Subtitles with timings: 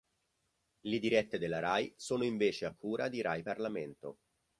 [0.79, 4.17] Le dirette della Rai sono invece a cura di Rai Parlamento.